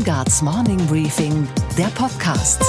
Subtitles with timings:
[0.00, 2.62] Steingarts Morning Briefing, der Podcast.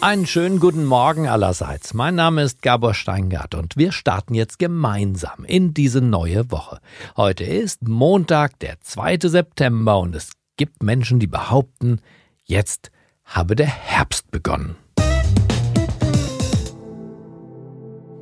[0.00, 1.94] Einen schönen guten Morgen allerseits.
[1.94, 6.80] Mein Name ist Gabor Steingart und wir starten jetzt gemeinsam in diese neue Woche.
[7.16, 9.18] Heute ist Montag, der 2.
[9.20, 12.00] September und es gibt Menschen, die behaupten,
[12.42, 12.90] jetzt
[13.24, 14.74] habe der Herbst begonnen.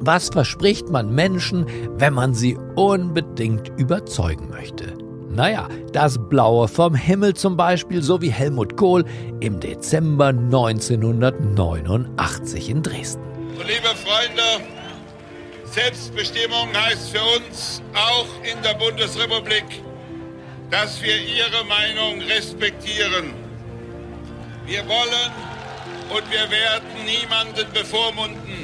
[0.05, 1.65] Was verspricht man Menschen,
[1.97, 4.95] wenn man sie unbedingt überzeugen möchte?
[5.31, 9.05] Naja, das Blaue vom Himmel zum Beispiel, so wie Helmut Kohl
[9.39, 13.23] im Dezember 1989 in Dresden.
[13.59, 14.43] Liebe Freunde,
[15.67, 19.85] Selbstbestimmung heißt für uns auch in der Bundesrepublik,
[20.73, 23.35] dass wir Ihre Meinung respektieren.
[24.67, 25.31] Wir wollen
[26.13, 28.62] und wir werden niemanden bevormunden.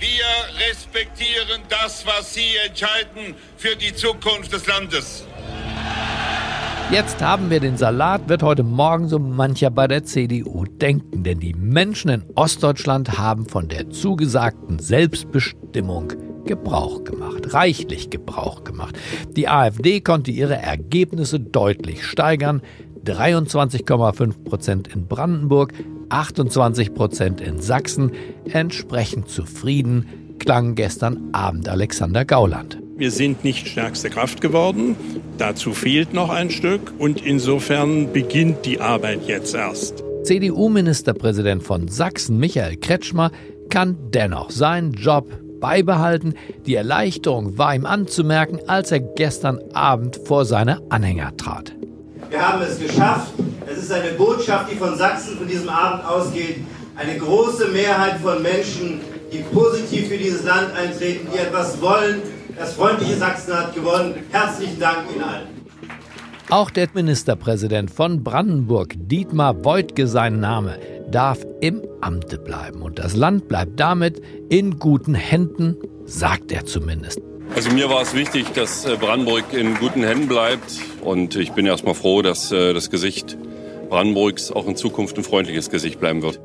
[0.00, 5.24] Wir respektieren das, was Sie entscheiden für die Zukunft des Landes.
[6.92, 11.40] Jetzt haben wir den Salat, wird heute Morgen so mancher bei der CDU denken, denn
[11.40, 16.12] die Menschen in Ostdeutschland haben von der zugesagten Selbstbestimmung
[16.44, 18.96] Gebrauch gemacht, reichlich Gebrauch gemacht.
[19.36, 22.62] Die AfD konnte ihre Ergebnisse deutlich steigern.
[23.04, 25.74] 23,5 Prozent in Brandenburg,
[26.08, 28.12] 28 Prozent in Sachsen.
[28.50, 32.78] Entsprechend zufrieden klang gestern Abend Alexander Gauland.
[32.96, 34.96] Wir sind nicht stärkste Kraft geworden.
[35.38, 36.92] Dazu fehlt noch ein Stück.
[36.98, 40.02] Und insofern beginnt die Arbeit jetzt erst.
[40.24, 43.30] CDU-Ministerpräsident von Sachsen, Michael Kretschmer,
[43.70, 45.28] kann dennoch seinen Job
[45.60, 46.34] beibehalten.
[46.66, 51.77] Die Erleichterung war ihm anzumerken, als er gestern Abend vor seine Anhänger trat.
[52.30, 53.32] Wir haben es geschafft.
[53.66, 56.58] Es ist eine Botschaft, die von Sachsen von diesem Abend ausgeht.
[56.96, 59.00] Eine große Mehrheit von Menschen,
[59.32, 62.20] die positiv für dieses Land eintreten, die etwas wollen.
[62.58, 64.14] Das freundliche Sachsen hat gewonnen.
[64.30, 65.46] Herzlichen Dank Ihnen allen.
[66.50, 70.78] Auch der Ministerpräsident von Brandenburg, Dietmar Woidke, sein Name,
[71.10, 72.82] darf im Amte bleiben.
[72.82, 77.27] Und das Land bleibt damit in guten Händen, sagt er zumindest.
[77.54, 80.78] Also mir war es wichtig, dass äh, Brandenburg in guten Händen bleibt.
[81.00, 83.36] Und ich bin erstmal froh, dass äh, das Gesicht
[83.88, 86.40] Brandenburgs auch in Zukunft ein freundliches Gesicht bleiben wird.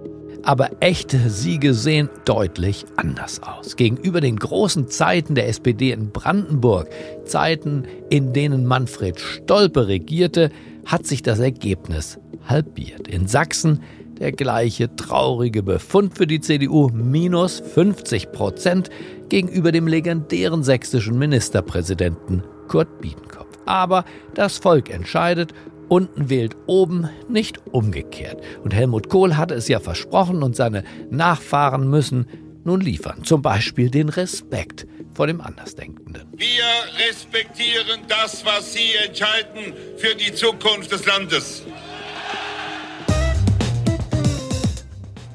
[0.45, 3.77] Aber echte Siege sehen deutlich anders aus.
[3.77, 6.89] Gegenüber den großen Zeiten der SPD in Brandenburg,
[7.25, 10.51] Zeiten, in denen Manfred Stolpe regierte,
[10.85, 13.07] hat sich das Ergebnis halbiert.
[13.07, 13.83] In Sachsen
[14.23, 18.89] der gleiche traurige Befund für die CDU, minus 50 Prozent
[19.27, 23.57] gegenüber dem legendären sächsischen Ministerpräsidenten Kurt Biedenkopf.
[23.65, 25.53] Aber das Volk entscheidet
[25.89, 28.41] unten wählt oben, nicht umgekehrt.
[28.63, 32.25] Und Helmut Kohl hatte es ja versprochen und seine Nachfahren müssen
[32.63, 33.25] nun liefern.
[33.25, 36.23] Zum Beispiel den Respekt vor dem Andersdenkenden.
[36.37, 36.63] Wir
[37.09, 41.63] respektieren das, was Sie entscheiden für die Zukunft des Landes.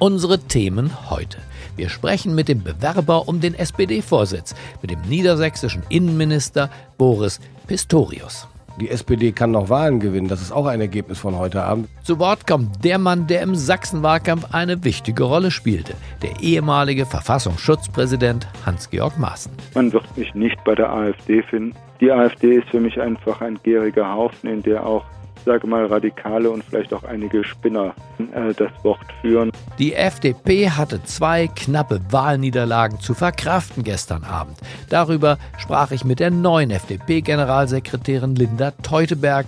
[0.00, 1.38] Unsere Themen heute.
[1.76, 8.46] Wir sprechen mit dem Bewerber um den SPD-Vorsitz, mit dem niedersächsischen Innenminister Boris Pistorius.
[8.80, 10.28] Die SPD kann noch Wahlen gewinnen.
[10.28, 11.88] Das ist auch ein Ergebnis von heute Abend.
[12.04, 15.94] Zu Wort kommt der Mann, der im Sachsenwahlkampf eine wichtige Rolle spielte.
[16.22, 19.50] Der ehemalige Verfassungsschutzpräsident Hans-Georg Maaßen.
[19.74, 21.74] Man wird mich nicht bei der AfD finden.
[22.00, 25.04] Die AfD ist für mich einfach ein gieriger Haufen, in der auch
[25.48, 29.50] sage mal, Radikale und vielleicht auch einige Spinner äh, das Wort führen.
[29.78, 34.58] Die FDP hatte zwei knappe Wahlniederlagen zu verkraften gestern Abend.
[34.88, 39.46] Darüber sprach ich mit der neuen FDP-Generalsekretärin Linda Teuteberg,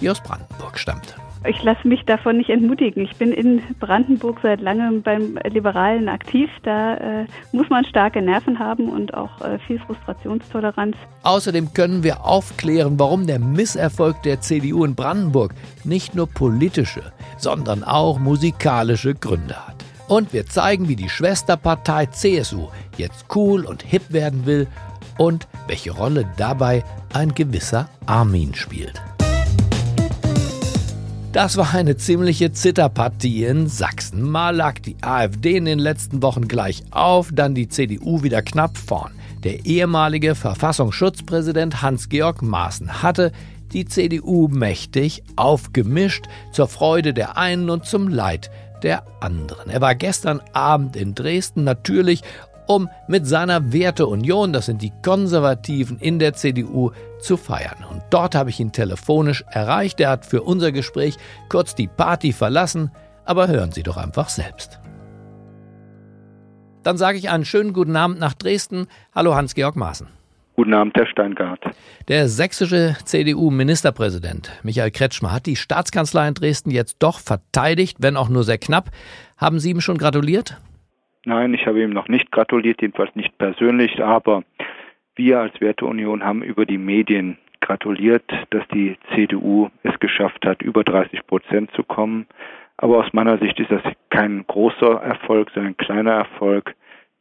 [0.00, 1.19] die aus Brandenburg stammt.
[1.46, 3.02] Ich lasse mich davon nicht entmutigen.
[3.02, 6.50] Ich bin in Brandenburg seit langem beim Liberalen aktiv.
[6.64, 10.96] Da äh, muss man starke Nerven haben und auch äh, viel Frustrationstoleranz.
[11.22, 17.02] Außerdem können wir aufklären, warum der Misserfolg der CDU in Brandenburg nicht nur politische,
[17.38, 19.76] sondern auch musikalische Gründe hat.
[20.08, 22.68] Und wir zeigen, wie die Schwesterpartei CSU
[22.98, 24.66] jetzt cool und hip werden will
[25.16, 26.84] und welche Rolle dabei
[27.14, 29.00] ein gewisser Armin spielt.
[31.32, 34.28] Das war eine ziemliche Zitterpartie in Sachsen.
[34.28, 38.76] Mal lag die AfD in den letzten Wochen gleich auf, dann die CDU wieder knapp
[38.76, 39.12] vorn.
[39.44, 43.30] Der ehemalige Verfassungsschutzpräsident Hans-Georg Maaßen hatte
[43.72, 48.50] die CDU mächtig aufgemischt, zur Freude der einen und zum Leid
[48.82, 49.70] der anderen.
[49.70, 52.22] Er war gestern Abend in Dresden natürlich
[52.66, 56.90] um mit seiner Werteunion, das sind die Konservativen in der CDU,
[57.20, 57.84] zu feiern.
[57.90, 60.00] Und dort habe ich ihn telefonisch erreicht.
[60.00, 61.16] Er hat für unser Gespräch
[61.48, 62.90] kurz die Party verlassen,
[63.24, 64.80] aber hören Sie doch einfach selbst.
[66.82, 68.86] Dann sage ich einen schönen guten Abend nach Dresden.
[69.14, 70.08] Hallo Hans-Georg Maaßen.
[70.56, 71.60] Guten Abend, Herr Steingart.
[72.08, 78.28] Der sächsische CDU-Ministerpräsident Michael Kretschmer hat die Staatskanzlei in Dresden jetzt doch verteidigt, wenn auch
[78.28, 78.90] nur sehr knapp.
[79.38, 80.58] Haben Sie ihm schon gratuliert?
[81.24, 84.42] Nein, ich habe ihm noch nicht gratuliert, jedenfalls nicht persönlich, aber
[85.20, 90.82] wir als Werteunion haben über die Medien gratuliert, dass die CDU es geschafft hat, über
[90.82, 92.26] 30 Prozent zu kommen.
[92.78, 96.74] Aber aus meiner Sicht ist das kein großer Erfolg, sondern ein kleiner Erfolg,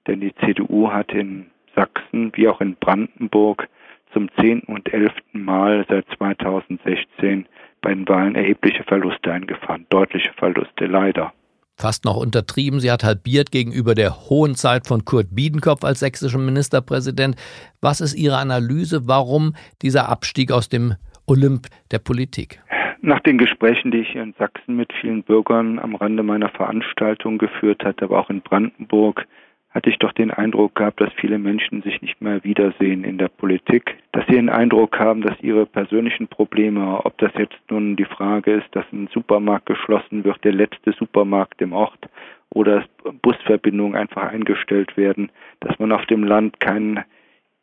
[0.07, 3.67] denn die CDU hat in Sachsen wie auch in Brandenburg
[4.13, 7.47] zum zehnten und elften Mal seit 2016
[7.81, 11.33] bei den Wahlen erhebliche Verluste eingefahren, deutliche Verluste leider
[11.79, 12.79] fast noch untertrieben.
[12.79, 17.35] Sie hat halbiert gegenüber der hohen Zeit von Kurt Biedenkopf als sächsischem Ministerpräsident.
[17.81, 19.07] Was ist Ihre Analyse?
[19.07, 20.95] Warum dieser Abstieg aus dem
[21.25, 22.61] Olymp der Politik?
[23.01, 27.37] Nach den Gesprächen, die ich hier in Sachsen mit vielen Bürgern am Rande meiner Veranstaltung
[27.37, 29.25] geführt hatte, aber auch in Brandenburg,
[29.71, 33.27] hatte ich doch den Eindruck gehabt, dass viele Menschen sich nicht mehr wiedersehen in der
[33.27, 38.05] Politik, dass sie den Eindruck haben, dass ihre persönlichen Probleme, ob das jetzt nun die
[38.05, 42.09] Frage ist, dass ein Supermarkt geschlossen wird, der letzte Supermarkt im Ort,
[42.51, 42.85] oder
[43.21, 47.03] Busverbindungen einfach eingestellt werden, dass man auf dem Land keinen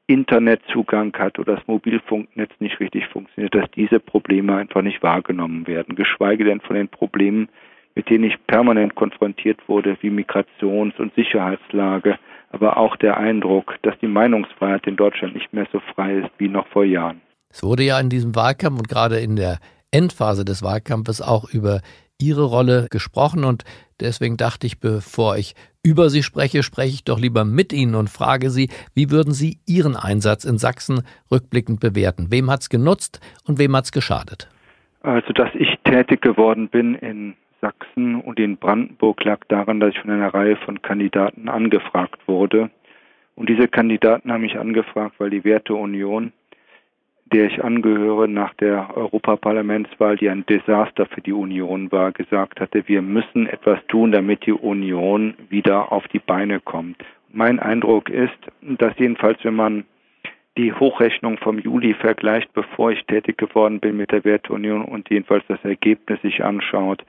[0.06, 5.97] Internetzugang hat oder das Mobilfunknetz nicht richtig funktioniert, dass diese Probleme einfach nicht wahrgenommen werden,
[5.97, 7.49] geschweige denn von den Problemen,
[7.96, 12.19] mit denen ich permanent konfrontiert wurde, wie Migrations- und Sicherheitslage,
[12.50, 16.48] aber auch der Eindruck, dass die Meinungsfreiheit in Deutschland nicht mehr so frei ist wie
[16.48, 17.20] noch vor Jahren.
[17.50, 19.58] Es wurde ja in diesem Wahlkampf und gerade in der
[19.90, 21.81] Endphase des Wahlkampfes auch über
[22.20, 23.64] Ihre Rolle gesprochen und
[24.00, 28.10] deswegen dachte ich, bevor ich über Sie spreche, spreche ich doch lieber mit Ihnen und
[28.10, 32.31] frage Sie, wie würden Sie Ihren Einsatz in Sachsen rückblickend bewerten?
[32.31, 34.49] Wem hat es genutzt und wem hat es geschadet?
[35.02, 39.98] Also, dass ich tätig geworden bin in Sachsen und in Brandenburg lag daran, dass ich
[39.98, 42.70] von einer Reihe von Kandidaten angefragt wurde.
[43.34, 46.32] Und diese Kandidaten haben mich angefragt, weil die Werteunion,
[47.32, 52.86] der ich angehöre, nach der Europaparlamentswahl, die ein Desaster für die Union war, gesagt hatte,
[52.86, 57.04] wir müssen etwas tun, damit die Union wieder auf die Beine kommt.
[57.32, 59.84] Mein Eindruck ist, dass jedenfalls, wenn man
[60.56, 65.44] die Hochrechnung vom Juli vergleicht, bevor ich tätig geworden bin mit der Werteunion und jedenfalls
[65.48, 67.02] das Ergebnis sich anschaut,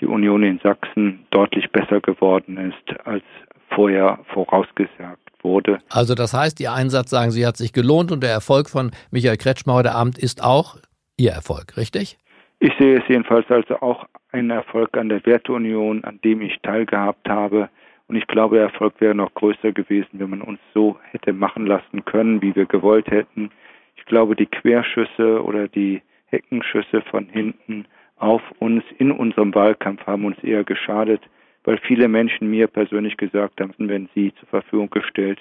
[0.00, 3.24] die Union in Sachsen deutlich besser geworden ist, als
[3.70, 5.78] vorher vorausgesagt wurde.
[5.90, 9.36] Also das heißt, Ihr Einsatz, sagen Sie, hat sich gelohnt und der Erfolg von Michael
[9.36, 10.76] Kretschmer heute Abend ist auch
[11.16, 12.18] Ihr Erfolg, richtig?
[12.60, 17.28] Ich sehe es jedenfalls also auch ein Erfolg an der Werteunion, an dem ich teilgehabt
[17.28, 17.68] habe.
[18.08, 21.66] Und ich glaube, der Erfolg wäre noch größer gewesen, wenn man uns so hätte machen
[21.66, 23.50] lassen können, wie wir gewollt hätten.
[23.96, 30.24] Ich glaube, die Querschüsse oder die Heckenschüsse von hinten auf uns in unserem Wahlkampf haben
[30.24, 31.20] uns eher geschadet,
[31.64, 35.38] weil viele Menschen mir persönlich gesagt haben, wenn sie zur Verfügung gestellt,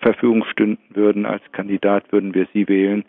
[0.00, 3.04] Verfügung stünden würden als Kandidat, würden wir sie wählen.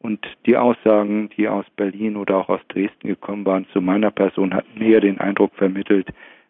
[0.00, 4.52] Und die Aussagen, die aus Berlin oder auch aus Dresden gekommen waren, zu meiner Person
[4.52, 6.08] hatten eher den Eindruck vermittelt,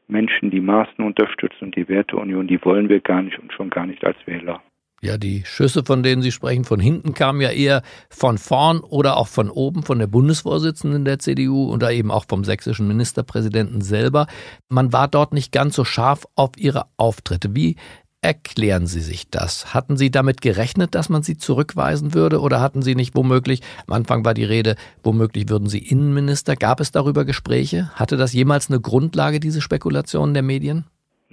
[0.08, 3.86] Menschen, die Maßen unterstützen und die Werteunion, die wollen wir gar nicht und schon gar
[3.86, 4.62] nicht als Wähler.
[5.04, 9.16] Ja, die Schüsse, von denen Sie sprechen, von hinten kamen ja eher von vorn oder
[9.16, 14.28] auch von oben, von der Bundesvorsitzenden der CDU oder eben auch vom sächsischen Ministerpräsidenten selber.
[14.68, 17.56] Man war dort nicht ganz so scharf auf ihre Auftritte.
[17.56, 17.74] Wie
[18.20, 19.74] erklären Sie sich das?
[19.74, 23.94] Hatten Sie damit gerechnet, dass man sie zurückweisen würde oder hatten Sie nicht womöglich, am
[23.94, 26.54] Anfang war die Rede, womöglich würden Sie Innenminister?
[26.54, 27.90] Gab es darüber Gespräche?
[27.96, 30.84] Hatte das jemals eine Grundlage, diese Spekulationen der Medien?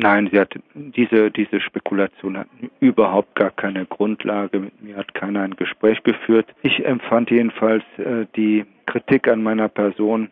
[0.01, 2.47] Nein, sie hat diese, diese Spekulation hat
[2.79, 4.61] überhaupt gar keine Grundlage.
[4.61, 6.47] Mit mir hat keiner ein Gespräch geführt.
[6.61, 10.29] Ich empfand jedenfalls äh, die Kritik an meiner Person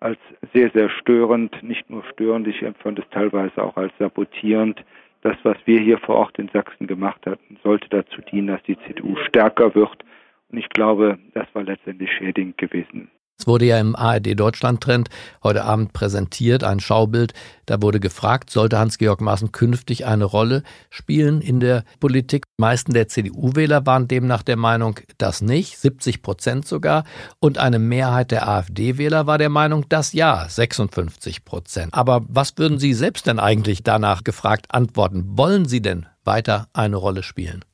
[0.00, 0.16] als
[0.54, 1.62] sehr, sehr störend.
[1.62, 4.82] Nicht nur störend, ich empfand es teilweise auch als sabotierend.
[5.20, 8.78] Das, was wir hier vor Ort in Sachsen gemacht hatten, sollte dazu dienen, dass die
[8.78, 10.06] CDU stärker wird.
[10.50, 13.10] Und ich glaube, das war letztendlich schädigend gewesen.
[13.42, 15.08] Es wurde ja im ARD Deutschland Trend
[15.42, 17.34] heute Abend präsentiert, ein Schaubild.
[17.66, 22.44] Da wurde gefragt, sollte Hans-Georg Maaßen künftig eine Rolle spielen in der Politik?
[22.46, 27.02] Die meisten der CDU-Wähler waren demnach der Meinung, das nicht, 70 Prozent sogar.
[27.40, 31.94] Und eine Mehrheit der AfD-Wähler war der Meinung, das ja, 56 Prozent.
[31.94, 35.24] Aber was würden Sie selbst denn eigentlich danach gefragt antworten?
[35.36, 37.64] Wollen Sie denn weiter eine Rolle spielen?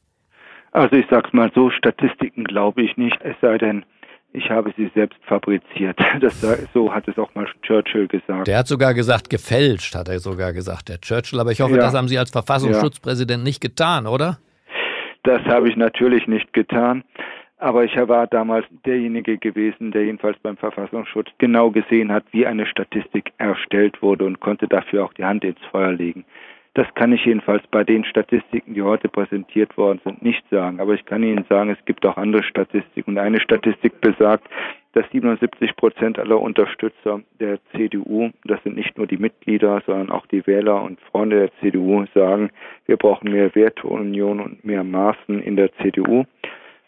[0.73, 3.85] Also ich sag's mal so, Statistiken glaube ich nicht, es sei denn,
[4.33, 5.99] ich habe sie selbst fabriziert.
[6.21, 6.41] Das,
[6.73, 8.47] so hat es auch mal Churchill gesagt.
[8.49, 11.39] Der hat sogar gesagt, gefälscht, hat er sogar gesagt, der Churchill.
[11.39, 11.81] Aber ich hoffe, ja.
[11.81, 13.45] das haben Sie als Verfassungsschutzpräsident ja.
[13.45, 14.39] nicht getan, oder?
[15.23, 17.05] Das habe ich natürlich nicht getan.
[17.59, 22.67] Aber ich war damals derjenige gewesen, der jedenfalls beim Verfassungsschutz genau gesehen hat, wie eine
[22.67, 26.25] Statistik erstellt wurde und konnte dafür auch die Hand ins Feuer legen.
[26.79, 30.79] Das kann ich jedenfalls bei den Statistiken, die heute präsentiert worden sind, nicht sagen.
[30.79, 33.11] Aber ich kann Ihnen sagen, es gibt auch andere Statistiken.
[33.11, 34.49] Und eine Statistik besagt,
[34.93, 40.25] dass 77 Prozent aller Unterstützer der CDU, das sind nicht nur die Mitglieder, sondern auch
[40.27, 42.51] die Wähler und Freunde der CDU, sagen,
[42.87, 46.27] wir brauchen mehr Werteunion und mehr Maßen in der CDU.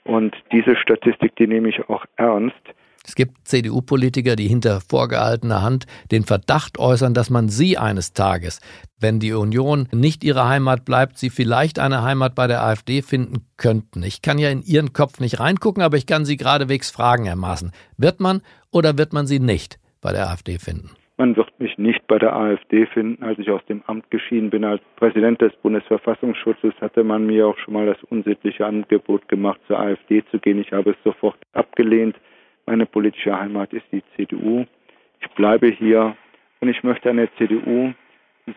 [0.04, 2.62] Und diese Statistik, die nehme ich auch ernst.
[3.10, 8.60] Es gibt CDU-Politiker, die hinter vorgehaltener Hand den Verdacht äußern, dass man sie eines Tages,
[9.00, 13.48] wenn die Union nicht ihre Heimat bleibt, sie vielleicht eine Heimat bei der AfD finden
[13.56, 14.04] könnten.
[14.04, 17.34] Ich kann ja in Ihren Kopf nicht reingucken, aber ich kann Sie geradewegs fragen, Herr
[17.34, 17.72] Maaßen.
[17.98, 20.90] Wird man oder wird man sie nicht bei der AfD finden?
[21.16, 23.24] Man wird mich nicht bei der AfD finden.
[23.24, 27.58] Als ich aus dem Amt geschieden bin als Präsident des Bundesverfassungsschutzes, hatte man mir auch
[27.58, 30.60] schon mal das unsittliche Angebot gemacht, zur AfD zu gehen.
[30.60, 32.14] Ich habe es sofort abgelehnt.
[32.70, 34.64] Meine politische Heimat ist die CDU.
[35.20, 36.16] Ich bleibe hier
[36.60, 37.92] und ich möchte eine CDU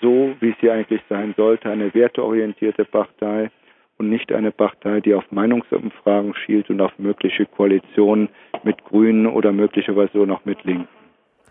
[0.01, 3.49] so, wie sie eigentlich sein sollte, eine werteorientierte Partei
[3.97, 8.29] und nicht eine Partei, die auf Meinungsumfragen schielt und auf mögliche Koalitionen
[8.61, 10.87] mit Grünen oder möglicherweise auch noch mit Linken.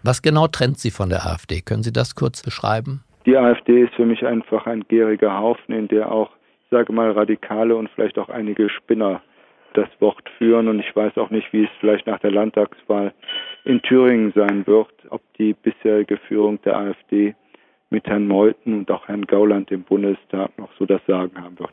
[0.04, 1.62] Was genau trennt Sie von der AfD?
[1.62, 3.02] Können Sie das kurz beschreiben?
[3.26, 6.30] Die AfD ist für mich einfach ein gieriger Haufen, in der auch,
[6.62, 9.20] ich sage mal, Radikale und vielleicht auch einige Spinner
[9.74, 10.68] das Wort führen.
[10.68, 13.12] Und ich weiß auch nicht, wie es vielleicht nach der Landtagswahl
[13.64, 17.34] in Thüringen sein wird, ob die bisherige Führung der AfD
[17.90, 21.72] mit Herrn Meuthen und auch Herrn Gauland im Bundestag noch so das Sagen haben wird.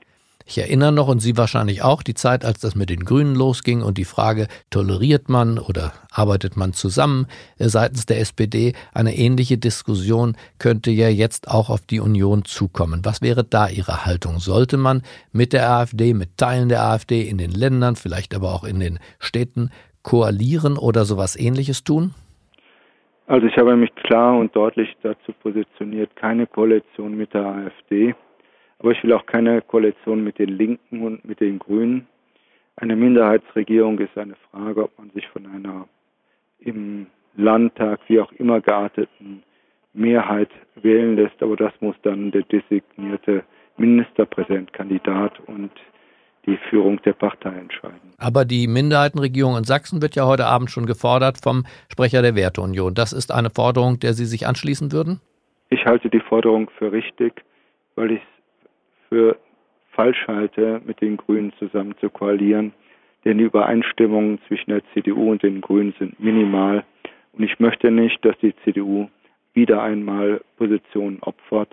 [0.50, 3.84] Ich erinnere noch, und Sie wahrscheinlich auch, die Zeit, als das mit den Grünen losging
[3.84, 7.28] und die Frage, toleriert man oder arbeitet man zusammen
[7.60, 8.74] äh, seitens der SPD?
[8.92, 13.02] Eine ähnliche Diskussion könnte ja jetzt auch auf die Union zukommen.
[13.04, 14.40] Was wäre da Ihre Haltung?
[14.40, 18.64] Sollte man mit der AfD, mit Teilen der AfD in den Ländern, vielleicht aber auch
[18.64, 19.70] in den Städten
[20.02, 22.16] koalieren oder sowas ähnliches tun?
[23.28, 28.16] Also ich habe mich klar und deutlich dazu positioniert, keine Koalition mit der AfD.
[28.80, 32.08] Aber ich will auch keine Koalition mit den Linken und mit den Grünen.
[32.78, 35.88] Eine Minderheitsregierung ist eine Frage, ob man sich von einer
[36.60, 39.44] im Landtag wie auch immer gearteten
[39.94, 41.42] Mehrheit wählen lässt.
[41.42, 43.44] Aber das muss dann der designierte
[43.78, 45.72] Ministerpräsidentkandidat und
[46.46, 48.14] die Führung der Partei entscheiden.
[48.18, 52.94] Aber die Minderheitenregierung in Sachsen wird ja heute Abend schon gefordert vom Sprecher der Werteunion.
[52.94, 55.20] Das ist eine Forderung, der Sie sich anschließen würden?
[55.70, 57.44] Ich halte die Forderung für richtig,
[57.96, 58.22] weil ich
[59.10, 59.38] für
[59.92, 62.72] falsch halte, mit den Grünen zusammen zu koalieren.
[63.26, 66.86] Denn die Übereinstimmungen zwischen der CDU und den Grünen sind minimal.
[67.34, 69.10] Und ich möchte nicht, dass die CDU
[69.54, 71.70] wieder einmal Positionen opfert,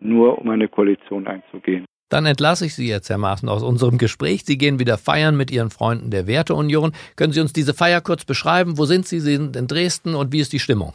[0.00, 1.84] nur um eine Koalition einzugehen.
[2.08, 4.44] Dann entlasse ich Sie jetzt, Herr Maaßen, aus unserem Gespräch.
[4.44, 6.92] Sie gehen wieder feiern mit Ihren Freunden der Werteunion.
[7.16, 8.78] Können Sie uns diese Feier kurz beschreiben?
[8.78, 9.20] Wo sind Sie?
[9.20, 10.94] Sie sind in Dresden und wie ist die Stimmung?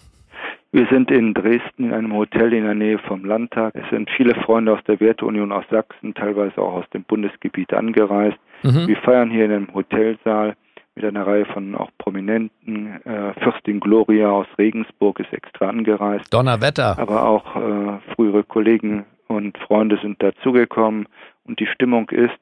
[0.73, 3.75] Wir sind in Dresden in einem Hotel in der Nähe vom Landtag.
[3.75, 8.39] Es sind viele Freunde aus der Werteunion aus Sachsen, teilweise auch aus dem Bundesgebiet angereist.
[8.63, 8.87] Mhm.
[8.87, 10.55] Wir feiern hier in einem Hotelsaal
[10.95, 12.99] mit einer Reihe von auch Prominenten.
[13.05, 16.33] Äh, Fürstin Gloria aus Regensburg ist extra angereist.
[16.33, 16.97] Donnerwetter.
[16.97, 21.07] Aber auch äh, frühere Kollegen und Freunde sind dazugekommen.
[21.43, 22.39] Und die Stimmung ist,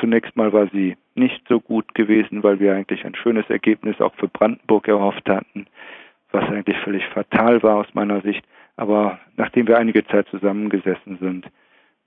[0.00, 4.14] zunächst mal war sie nicht so gut gewesen, weil wir eigentlich ein schönes Ergebnis auch
[4.14, 5.66] für Brandenburg erhofft hatten
[6.32, 8.44] was eigentlich völlig fatal war aus meiner Sicht.
[8.76, 11.46] Aber nachdem wir einige Zeit zusammengesessen sind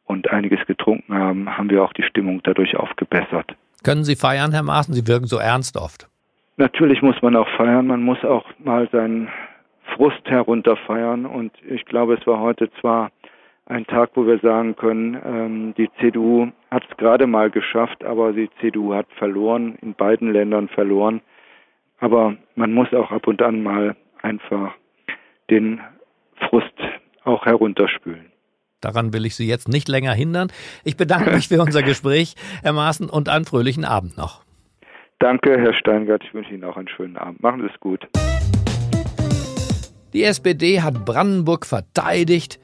[0.06, 3.56] und einiges getrunken haben, haben wir auch die Stimmung dadurch aufgebessert.
[3.84, 4.94] Können Sie feiern, Herr Maaßen?
[4.94, 6.08] Sie wirken so ernst oft.
[6.58, 7.88] Natürlich muss man auch feiern.
[7.88, 9.30] Man muss auch mal seinen
[9.96, 11.26] Frust herunterfeiern.
[11.26, 13.12] Und ich glaube, es war heute zwar
[13.66, 18.34] ein Tag, wo wir sagen können, ähm, die CDU hat es gerade mal geschafft, aber
[18.34, 21.22] die CDU hat verloren, in beiden Ländern verloren.
[22.00, 24.74] Aber man muss auch ab und an mal einfach
[25.50, 25.82] den
[26.50, 26.74] Frust
[27.24, 28.32] auch herunterspülen.
[28.82, 30.52] Daran will ich Sie jetzt nicht länger hindern.
[30.84, 34.44] Ich bedanke mich für unser Gespräch, Herr Maaßen, und einen fröhlichen Abend noch.
[35.20, 36.24] Danke, Herr Steingart.
[36.24, 37.44] Ich wünsche Ihnen auch einen schönen Abend.
[37.44, 38.08] Machen Sie es gut.
[40.14, 42.60] Die SPD hat Brandenburg verteidigt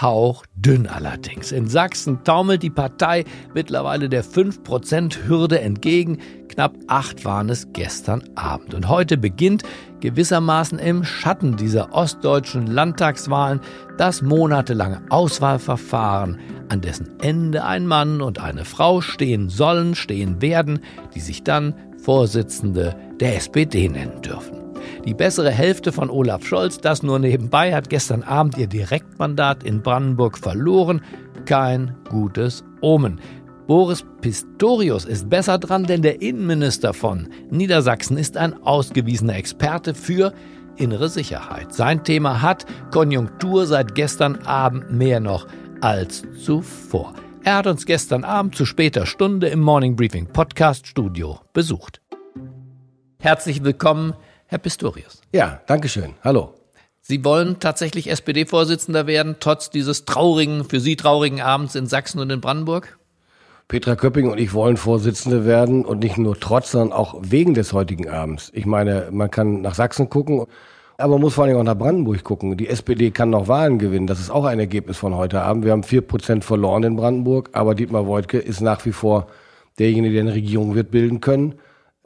[0.00, 1.52] hauchdünn allerdings.
[1.52, 3.24] In Sachsen taumelt die Partei
[3.54, 6.18] mittlerweile der 5%-Hürde entgegen.
[6.48, 8.74] Knapp acht waren es gestern Abend.
[8.74, 9.62] Und heute beginnt
[10.00, 13.60] gewissermaßen im Schatten dieser ostdeutschen Landtagswahlen
[13.96, 16.38] das monatelange Auswahlverfahren,
[16.68, 20.80] an dessen Ende ein Mann und eine Frau stehen sollen, stehen werden,
[21.14, 24.67] die sich dann Vorsitzende der SPD nennen dürfen.
[25.04, 29.82] Die bessere Hälfte von Olaf Scholz, das nur nebenbei, hat gestern Abend ihr Direktmandat in
[29.82, 31.00] Brandenburg verloren.
[31.44, 33.20] Kein gutes Omen.
[33.66, 40.32] Boris Pistorius ist besser dran, denn der Innenminister von Niedersachsen ist ein ausgewiesener Experte für
[40.76, 41.74] innere Sicherheit.
[41.74, 45.46] Sein Thema hat Konjunktur seit gestern Abend mehr noch
[45.80, 47.14] als zuvor.
[47.44, 52.00] Er hat uns gestern Abend zu später Stunde im Morning Briefing Podcast Studio besucht.
[53.20, 54.14] Herzlich willkommen,
[54.48, 55.20] Herr Pistorius.
[55.30, 56.14] Ja, danke schön.
[56.24, 56.54] Hallo.
[57.02, 62.30] Sie wollen tatsächlich SPD-Vorsitzender werden, trotz dieses traurigen, für Sie traurigen Abends in Sachsen und
[62.30, 62.98] in Brandenburg?
[63.68, 67.74] Petra Köpping und ich wollen Vorsitzende werden und nicht nur trotz, sondern auch wegen des
[67.74, 68.50] heutigen Abends.
[68.54, 70.46] Ich meine, man kann nach Sachsen gucken,
[70.96, 72.56] aber man muss vor allem auch nach Brandenburg gucken.
[72.56, 74.06] Die SPD kann noch Wahlen gewinnen.
[74.06, 75.66] Das ist auch ein Ergebnis von heute Abend.
[75.66, 79.26] Wir haben vier Prozent verloren in Brandenburg, aber Dietmar Woidke ist nach wie vor
[79.78, 81.54] derjenige, der eine Regierung wird bilden können.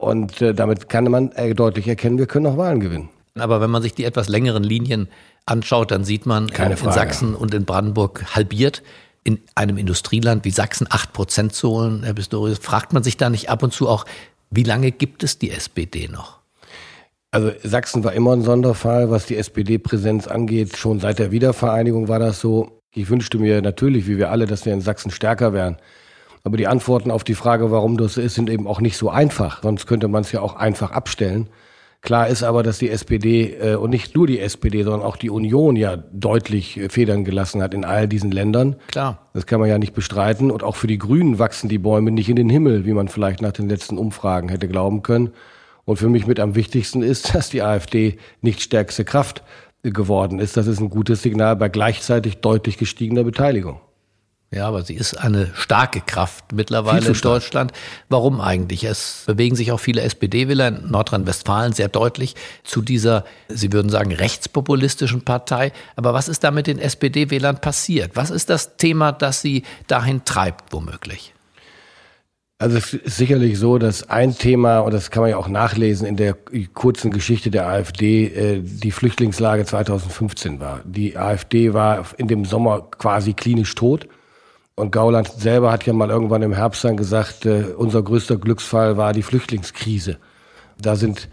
[0.02, 3.08] Und äh, damit kann man äh, deutlich erkennen, wir können noch Wahlen gewinnen.
[3.38, 5.06] Aber wenn man sich die etwas längeren Linien
[5.46, 8.82] anschaut, dann sieht man Keine in Sachsen und in Brandenburg halbiert.
[9.22, 13.30] In einem Industrieland wie Sachsen acht Prozent zu holen, Herr Pistorius, fragt man sich da
[13.30, 14.04] nicht ab und zu auch,
[14.50, 16.40] wie lange gibt es die SPD noch?
[17.30, 20.76] Also Sachsen war immer ein Sonderfall, was die SPD-Präsenz angeht.
[20.76, 22.80] Schon seit der Wiedervereinigung war das so.
[22.92, 25.76] Ich wünschte mir natürlich, wie wir alle, dass wir in Sachsen stärker wären.
[26.44, 29.10] Aber die Antworten auf die Frage, warum das so ist, sind eben auch nicht so
[29.10, 29.62] einfach.
[29.62, 31.48] Sonst könnte man es ja auch einfach abstellen.
[32.00, 35.30] Klar ist aber, dass die SPD äh, und nicht nur die SPD, sondern auch die
[35.30, 38.74] Union ja deutlich äh, Federn gelassen hat in all diesen Ländern.
[38.88, 39.28] Klar.
[39.34, 40.50] Das kann man ja nicht bestreiten.
[40.50, 43.40] Und auch für die Grünen wachsen die Bäume nicht in den Himmel, wie man vielleicht
[43.40, 45.30] nach den letzten Umfragen hätte glauben können.
[45.84, 49.44] Und für mich mit am wichtigsten ist, dass die AfD nicht stärkste Kraft
[49.84, 50.56] geworden ist.
[50.56, 53.80] Das ist ein gutes Signal bei gleichzeitig deutlich gestiegener Beteiligung.
[54.54, 57.72] Ja, aber sie ist eine starke Kraft mittlerweile in Deutschland.
[58.10, 58.84] Warum eigentlich?
[58.84, 64.12] Es bewegen sich auch viele SPD-Wähler in Nordrhein-Westfalen sehr deutlich zu dieser, Sie würden sagen,
[64.12, 65.72] rechtspopulistischen Partei.
[65.96, 68.10] Aber was ist da mit den SPD-Wählern passiert?
[68.14, 71.32] Was ist das Thema, das sie dahin treibt, womöglich?
[72.58, 76.06] Also es ist sicherlich so, dass ein Thema, und das kann man ja auch nachlesen
[76.06, 76.36] in der
[76.74, 80.82] kurzen Geschichte der AfD, äh, die Flüchtlingslage 2015 war.
[80.84, 84.06] Die AfD war in dem Sommer quasi klinisch tot.
[84.74, 88.96] Und Gauland selber hat ja mal irgendwann im Herbst dann gesagt, äh, unser größter Glücksfall
[88.96, 90.16] war die Flüchtlingskrise.
[90.80, 91.28] Da sind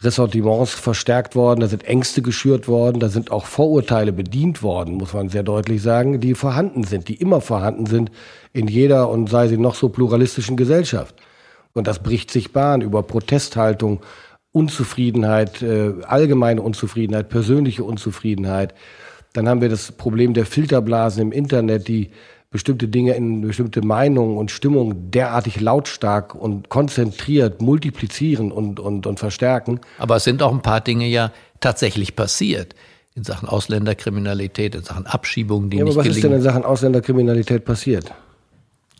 [0.00, 5.12] Ressentiments verstärkt worden, da sind Ängste geschürt worden, da sind auch Vorurteile bedient worden, muss
[5.12, 8.12] man sehr deutlich sagen, die vorhanden sind, die immer vorhanden sind
[8.52, 11.16] in jeder und sei sie noch so pluralistischen Gesellschaft.
[11.74, 14.00] Und das bricht sich Bahn über Protesthaltung,
[14.52, 18.74] Unzufriedenheit, äh, allgemeine Unzufriedenheit, persönliche Unzufriedenheit.
[19.32, 22.10] Dann haben wir das Problem der Filterblasen im Internet, die
[22.50, 29.18] bestimmte Dinge in bestimmte Meinungen und Stimmungen derartig lautstark und konzentriert multiplizieren und, und, und
[29.18, 29.80] verstärken.
[29.98, 31.30] Aber es sind auch ein paar Dinge ja
[31.60, 32.74] tatsächlich passiert.
[33.14, 36.18] In Sachen Ausländerkriminalität, in Sachen Abschiebungen, die ja, nicht aber was gelingen.
[36.18, 38.12] ist denn in Sachen Ausländerkriminalität passiert?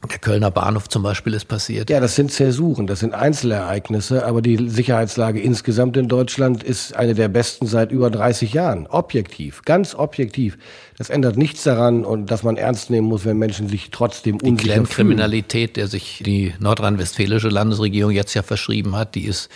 [0.09, 1.91] Der Kölner Bahnhof zum Beispiel ist passiert.
[1.91, 7.15] Ja, das sind Zäsuren, das sind Einzelereignisse, aber die Sicherheitslage insgesamt in Deutschland ist eine
[7.15, 8.87] der besten seit über 30 Jahren.
[8.87, 10.57] Objektiv, ganz objektiv.
[10.97, 14.51] Das ändert nichts daran und dass man ernst nehmen muss, wenn Menschen sich trotzdem Die
[14.51, 14.87] unsicher fühlen.
[14.87, 19.49] Clan-Kriminalität, der sich die nordrhein-westfälische Landesregierung jetzt ja verschrieben hat, die ist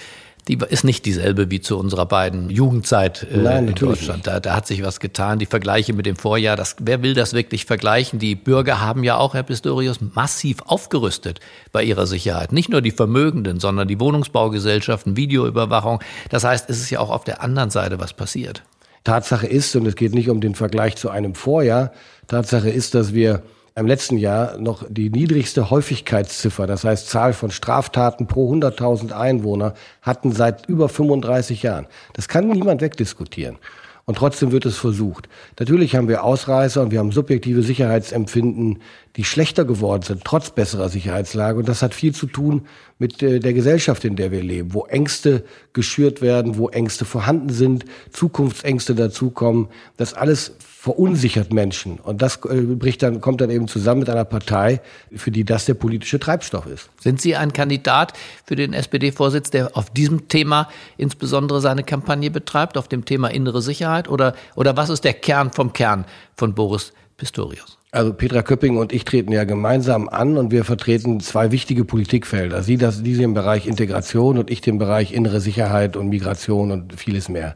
[0.48, 4.26] die ist nicht dieselbe wie zu unserer beiden Jugendzeit äh, Nein, in Deutschland.
[4.26, 5.38] Da, da hat sich was getan.
[5.38, 8.18] Die Vergleiche mit dem Vorjahr, das, wer will das wirklich vergleichen?
[8.18, 11.38] Die Bürger haben ja auch, Herr Pistorius, massiv aufgerüstet
[11.70, 12.52] bei ihrer Sicherheit.
[12.52, 16.00] Nicht nur die Vermögenden, sondern die Wohnungsbaugesellschaften, Videoüberwachung.
[16.30, 18.64] Das heißt, es ist ja auch auf der anderen Seite was passiert.
[19.04, 21.92] Tatsache ist, und es geht nicht um den Vergleich zu einem Vorjahr,
[22.26, 23.42] Tatsache ist, dass wir
[23.74, 29.74] im letzten Jahr noch die niedrigste Häufigkeitsziffer, das heißt Zahl von Straftaten pro 100.000 Einwohner,
[30.02, 31.86] hatten seit über 35 Jahren.
[32.12, 33.58] Das kann niemand wegdiskutieren.
[34.04, 35.28] Und trotzdem wird es versucht.
[35.60, 38.82] Natürlich haben wir Ausreißer und wir haben subjektive Sicherheitsempfinden,
[39.14, 41.60] die schlechter geworden sind, trotz besserer Sicherheitslage.
[41.60, 42.66] Und das hat viel zu tun
[42.98, 47.50] mit äh, der Gesellschaft, in der wir leben, wo Ängste geschürt werden, wo Ängste vorhanden
[47.50, 49.68] sind, Zukunftsängste dazukommen.
[49.96, 52.00] Das alles verunsichert Menschen.
[52.00, 54.80] Und das äh, bricht dann, kommt dann eben zusammen mit einer Partei,
[55.14, 56.90] für die das der politische Treibstoff ist.
[57.00, 58.14] Sind Sie ein Kandidat
[58.44, 63.62] für den SPD-Vorsitz, der auf diesem Thema insbesondere seine Kampagne betreibt, auf dem Thema innere
[63.62, 64.08] Sicherheit?
[64.08, 67.78] Oder, oder was ist der Kern vom Kern von Boris Pistorius?
[67.92, 72.64] Also Petra Köpping und ich treten ja gemeinsam an und wir vertreten zwei wichtige Politikfelder.
[72.64, 76.98] Sie, das, diese im Bereich Integration und ich den Bereich innere Sicherheit und Migration und
[76.98, 77.54] vieles mehr.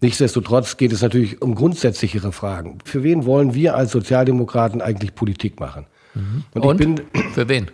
[0.00, 2.78] Nichtsdestotrotz geht es natürlich um grundsätzlichere Fragen.
[2.84, 5.86] Für wen wollen wir als Sozialdemokraten eigentlich Politik machen?
[6.14, 6.44] Mhm.
[6.54, 6.76] Und, und?
[6.78, 7.00] Bin,
[7.34, 7.70] für wen?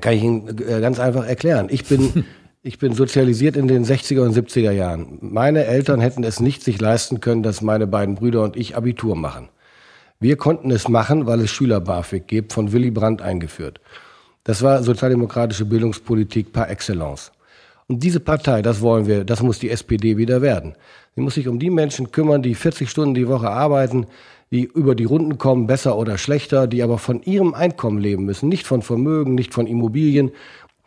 [0.00, 1.68] Kann ich Ihnen äh, ganz einfach erklären.
[1.70, 2.24] Ich bin,
[2.62, 5.18] ich bin sozialisiert in den 60er und 70er Jahren.
[5.20, 9.16] Meine Eltern hätten es nicht sich leisten können, dass meine beiden Brüder und ich Abitur
[9.16, 9.48] machen.
[10.20, 13.80] Wir konnten es machen, weil es Schüler-BAföG gibt, von Willy Brandt eingeführt.
[14.44, 17.32] Das war sozialdemokratische Bildungspolitik par excellence.
[17.88, 20.74] Und diese Partei, das wollen wir, das muss die SPD wieder werden.
[21.14, 24.06] Sie muss sich um die Menschen kümmern, die 40 Stunden die Woche arbeiten,
[24.50, 28.48] die über die Runden kommen, besser oder schlechter, die aber von ihrem Einkommen leben müssen,
[28.50, 30.30] nicht von Vermögen, nicht von Immobilien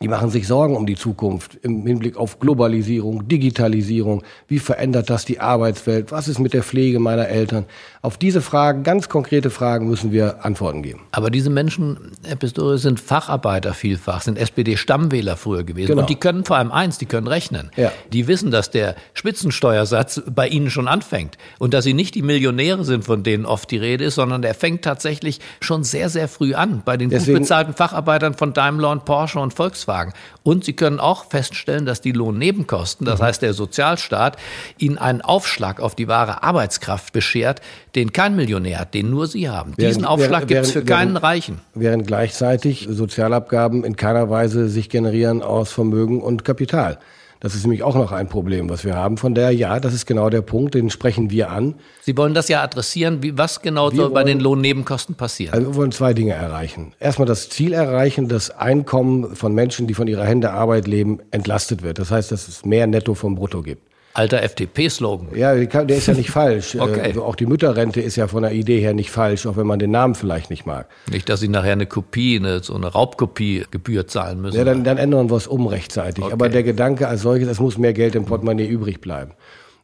[0.02, 4.22] die machen sich Sorgen um die Zukunft im Hinblick auf Globalisierung, Digitalisierung.
[4.46, 6.12] Wie verändert das die Arbeitswelt?
[6.12, 7.64] Was ist mit der Pflege meiner Eltern?
[8.02, 11.00] Auf diese Fragen, ganz konkrete Fragen, müssen wir Antworten geben.
[11.12, 15.88] Aber diese Menschen, Herr Pistorius, sind Facharbeiter vielfach, sind SPD-Stammwähler früher gewesen.
[15.88, 16.02] Genau.
[16.02, 17.70] Und die können vor allem eins, die können rechnen.
[17.76, 17.90] Ja.
[18.12, 21.38] Die wissen, dass der Spitzensteuersatz bei ihnen schon anfängt.
[21.58, 24.52] Und dass sie nicht die Millionäre sind, von denen oft die Rede ist, sondern der
[24.52, 26.82] fängt tatsächlich schon sehr, sehr früh an.
[26.84, 29.85] Bei den Deswegen, gut bezahlten Facharbeitern von Daimler und Porsche und Volkswagen.
[29.86, 30.12] Volkswagen.
[30.42, 33.24] Und Sie können auch feststellen, dass die Lohnnebenkosten, das mhm.
[33.24, 34.36] heißt der Sozialstaat,
[34.78, 37.60] Ihnen einen Aufschlag auf die wahre Arbeitskraft beschert,
[37.94, 39.74] den kein Millionär hat, den nur Sie haben.
[39.76, 41.60] Diesen Aufschlag gibt es für keinen während, Reichen.
[41.74, 46.98] Während gleichzeitig Sozialabgaben in keiner Weise sich generieren aus Vermögen und Kapital.
[47.46, 49.18] Das ist nämlich auch noch ein Problem, was wir haben.
[49.18, 51.76] Von daher, ja, das ist genau der Punkt, den sprechen wir an.
[52.02, 53.22] Sie wollen das ja adressieren.
[53.22, 55.54] Wie, was genau wir soll wollen, bei den Lohnnebenkosten passieren?
[55.54, 56.92] Also wir wollen zwei Dinge erreichen.
[56.98, 61.84] Erstmal das Ziel erreichen, dass Einkommen von Menschen, die von ihrer Hände Arbeit leben, entlastet
[61.84, 62.00] wird.
[62.00, 63.82] Das heißt, dass es mehr Netto vom Brutto gibt.
[64.16, 65.28] Alter FDP-Slogan.
[65.36, 66.74] Ja, der ist ja nicht falsch.
[66.74, 67.02] okay.
[67.02, 69.78] Also auch die Mütterrente ist ja von der Idee her nicht falsch, auch wenn man
[69.78, 70.88] den Namen vielleicht nicht mag.
[71.10, 74.56] Nicht, dass Sie nachher eine Kopie, eine, so eine Raubkopie Gebühr zahlen müssen.
[74.56, 76.24] Ja, dann, dann ändern wir es um rechtzeitig.
[76.24, 76.32] Okay.
[76.32, 79.32] Aber der Gedanke als solches, es muss mehr Geld im Portemonnaie übrig bleiben.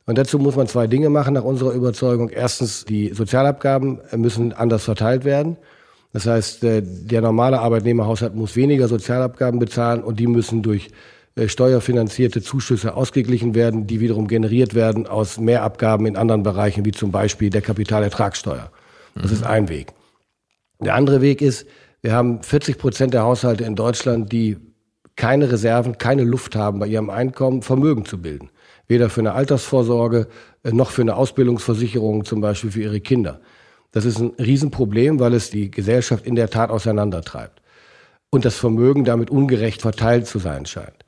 [0.07, 2.31] Und dazu muss man zwei Dinge machen nach unserer Überzeugung.
[2.31, 5.59] Erstens, die Sozialabgaben müssen anders verteilt werden.
[6.15, 10.91] Das heißt, äh, der normale Arbeitnehmerhaushalt muss weniger Sozialabgaben bezahlen und die müssen durch äh,
[11.47, 17.11] steuerfinanzierte Zuschüsse ausgeglichen werden, die wiederum generiert werden aus Mehrabgaben in anderen Bereichen, wie zum
[17.11, 18.71] Beispiel der Kapitalertragssteuer.
[19.15, 19.33] Das mhm.
[19.33, 19.93] ist ein Weg.
[20.81, 21.67] Der andere Weg ist,
[22.03, 24.59] wir haben 40 Prozent der Haushalte in Deutschland, die
[25.17, 28.51] keine Reserven, keine Luft haben, bei ihrem Einkommen Vermögen zu bilden.
[28.89, 30.27] Weder für eine Altersvorsorge
[30.65, 33.41] äh, noch für eine Ausbildungsversicherung, zum Beispiel für ihre Kinder.
[33.93, 37.63] Das ist ein Riesenproblem, weil es die Gesellschaft in der Tat auseinandertreibt.
[38.31, 41.02] Und das Vermögen damit ungerecht verteilt zu sein scheint.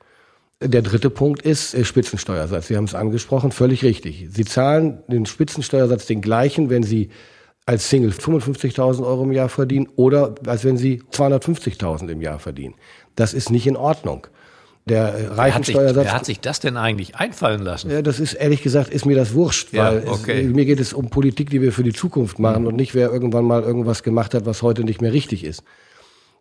[0.61, 2.67] Der dritte Punkt ist äh, Spitzensteuersatz.
[2.67, 4.27] Sie haben es angesprochen, völlig richtig.
[4.29, 7.09] Sie zahlen den Spitzensteuersatz den gleichen, wenn Sie
[7.65, 12.75] als Single 55.000 Euro im Jahr verdienen oder als wenn Sie 250.000 im Jahr verdienen.
[13.15, 14.27] Das ist nicht in Ordnung.
[14.87, 16.05] Der Reichensteuersatz.
[16.05, 17.89] Wer hat sich das denn eigentlich einfallen lassen?
[17.89, 20.45] Ja, das ist ehrlich gesagt, ist mir das wurscht, ja, weil okay.
[20.45, 22.67] es, mir geht es um Politik, die wir für die Zukunft machen mhm.
[22.67, 25.63] und nicht wer irgendwann mal irgendwas gemacht hat, was heute nicht mehr richtig ist.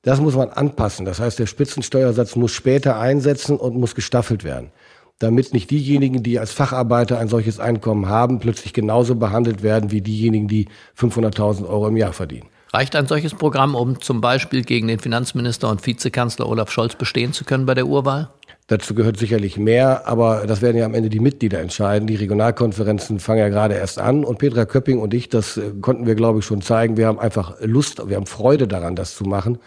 [0.04, 1.06] Das muss man anpassen.
[1.06, 4.70] Das heißt, der Spitzensteuersatz muss später einsetzen und muss gestaffelt werden,
[5.18, 10.02] damit nicht diejenigen, die als Facharbeiter ein solches Einkommen haben, plötzlich genauso behandelt werden wie
[10.02, 12.48] diejenigen, die 500.000 Euro im Jahr verdienen.
[12.74, 17.32] Reicht ein solches Programm, um zum Beispiel gegen den Finanzminister und Vizekanzler Olaf Scholz bestehen
[17.32, 18.30] zu können bei der Urwahl?
[18.66, 22.08] Dazu gehört sicherlich mehr, aber das werden ja am Ende die Mitglieder entscheiden.
[22.08, 26.06] Die Regionalkonferenzen fangen ja gerade erst an und Petra Köpping und ich, das äh, konnten
[26.06, 26.96] wir, glaube ich, schon zeigen.
[26.96, 29.58] Wir haben einfach Lust, wir haben Freude daran, das zu machen.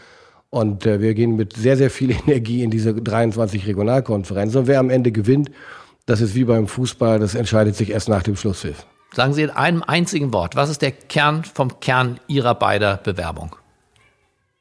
[0.49, 4.61] Und äh, wir gehen mit sehr, sehr viel Energie in diese 23 Regionalkonferenzen.
[4.61, 5.51] Und wer am Ende gewinnt,
[6.05, 8.85] das ist wie beim Fußball, das entscheidet sich erst nach dem Schlusspfiff.
[9.13, 13.55] Sagen Sie in einem einzigen Wort, was ist der Kern vom Kern Ihrer beider Bewerbung?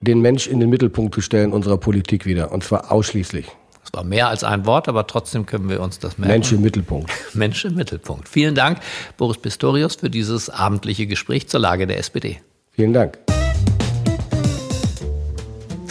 [0.01, 3.47] Den Mensch in den Mittelpunkt zu stellen unserer Politik wieder, und zwar ausschließlich.
[3.83, 6.33] Das war mehr als ein Wort, aber trotzdem können wir uns das merken.
[6.33, 7.11] Mensch im Mittelpunkt.
[7.35, 8.29] Mensch im Mittelpunkt.
[8.29, 8.79] Vielen Dank,
[9.17, 12.41] Boris Pistorius, für dieses abendliche Gespräch zur Lage der SPD.
[12.73, 13.19] Vielen Dank.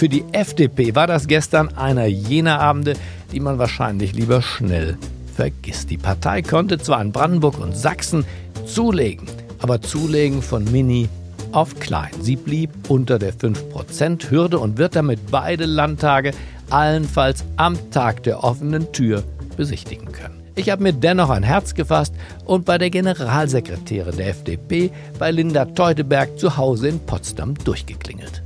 [0.06, 2.94] Für die FDP war das gestern einer jener Abende,
[3.32, 5.00] die man wahrscheinlich lieber schnell
[5.36, 5.90] vergisst.
[5.90, 8.24] Die Partei konnte zwar in Brandenburg und Sachsen
[8.68, 11.10] zulegen, aber zulegen von Mini
[11.54, 12.12] auf klein.
[12.22, 16.34] Sie blieb unter der 5%-Hürde und wird damit beide Landtage
[16.70, 19.24] allenfalls am Tag der offenen Tür
[19.58, 20.40] besichtigen können.
[20.54, 22.14] Ich habe mir dennoch ein Herz gefasst
[22.46, 28.45] und bei der Generalsekretärin der FDP, bei Linda Teuteberg, zu Hause in Potsdam durchgeklingelt.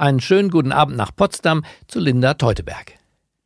[0.00, 2.94] Einen schönen guten Abend nach Potsdam zu Linda Teuteberg.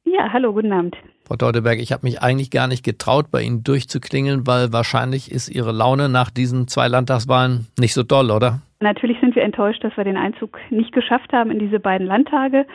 [0.05, 0.97] Ja, hallo, guten Abend.
[1.25, 5.49] Frau Teuteberg, ich habe mich eigentlich gar nicht getraut, bei Ihnen durchzuklingeln, weil wahrscheinlich ist
[5.49, 8.61] Ihre Laune nach diesen zwei Landtagswahlen nicht so doll, oder?
[8.79, 12.67] Natürlich sind wir enttäuscht, dass wir den Einzug nicht geschafft haben in diese beiden Landtage.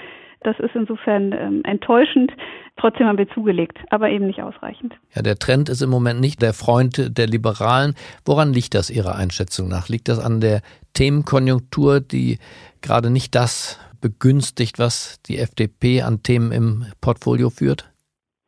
[0.41, 2.31] Das ist insofern ähm, enttäuschend.
[2.77, 4.93] Trotzdem haben wir zugelegt, aber eben nicht ausreichend.
[5.13, 7.93] Ja, der Trend ist im Moment nicht der Freund der Liberalen.
[8.25, 9.89] Woran liegt das Ihrer Einschätzung nach?
[9.89, 10.61] Liegt das an der
[10.93, 12.39] Themenkonjunktur, die
[12.81, 17.91] gerade nicht das begünstigt, was die FDP an Themen im Portfolio führt?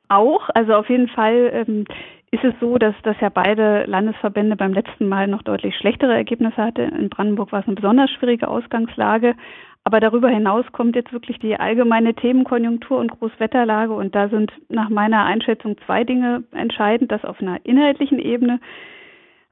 [0.08, 1.86] Auch, also auf jeden Fall ähm,
[2.32, 6.58] ist es so, dass, dass ja beide Landesverbände beim letzten Mal noch deutlich schlechtere Ergebnisse
[6.58, 6.94] hatten.
[6.96, 9.36] In Brandenburg war es eine besonders schwierige Ausgangslage.
[9.84, 13.94] Aber darüber hinaus kommt jetzt wirklich die allgemeine Themenkonjunktur und Großwetterlage.
[13.94, 18.60] Und da sind nach meiner Einschätzung zwei Dinge entscheidend, dass auf einer inhaltlichen Ebene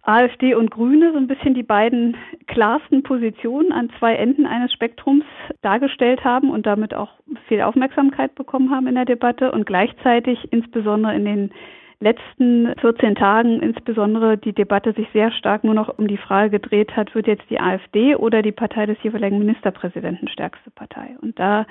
[0.03, 2.15] AfD und Grüne so ein bisschen die beiden
[2.47, 5.25] klarsten Positionen an zwei Enden eines Spektrums
[5.61, 7.11] dargestellt haben und damit auch
[7.47, 11.51] viel Aufmerksamkeit bekommen haben in der Debatte und gleichzeitig insbesondere in den
[11.99, 16.95] letzten 14 Tagen insbesondere die Debatte sich sehr stark nur noch um die Frage gedreht
[16.95, 21.15] hat, wird jetzt die AfD oder die Partei des jeweiligen Ministerpräsidenten stärkste Partei.
[21.21, 21.65] Und da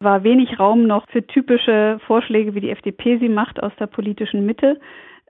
[0.00, 4.44] war wenig Raum noch für typische Vorschläge, wie die FDP sie macht aus der politischen
[4.44, 4.78] Mitte,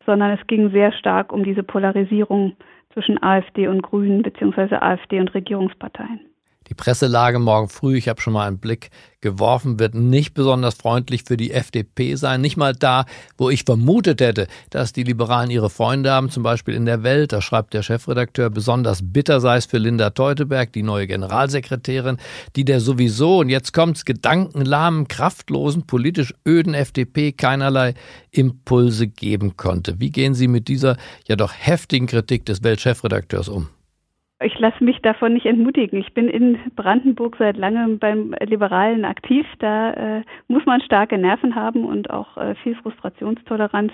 [0.05, 2.57] sondern es ging sehr stark um diese Polarisierung
[2.92, 6.20] zwischen AfD und Grünen beziehungsweise AfD und Regierungsparteien.
[6.68, 11.24] Die Presselage morgen früh, ich habe schon mal einen Blick geworfen, wird nicht besonders freundlich
[11.24, 12.40] für die FDP sein.
[12.40, 13.05] Nicht mal da,
[13.37, 17.33] wo ich vermutet hätte, dass die Liberalen ihre Freunde haben, zum Beispiel in der Welt.
[17.33, 22.18] Da schreibt der Chefredakteur, besonders bitter sei es für Linda Teuteberg, die neue Generalsekretärin,
[22.57, 27.94] die der sowieso, und jetzt kommt's, gedankenlahmen, kraftlosen, politisch öden FDP keinerlei
[28.31, 30.00] Impulse geben konnte.
[30.00, 30.96] Wie gehen Sie mit dieser
[31.27, 33.68] ja doch heftigen Kritik des Weltchefredakteurs um?
[34.40, 36.01] Ich lasse mich davon nicht entmutigen.
[36.01, 39.47] Ich bin in Brandenburg seit langem beim Liberalen aktiv.
[39.61, 43.92] Da äh, muss man starke Nerven haben und auch äh, viel Frustrationstoleranz